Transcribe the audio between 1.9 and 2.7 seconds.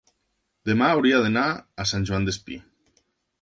Sant Joan Despí.